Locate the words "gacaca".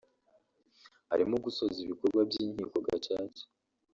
2.85-3.45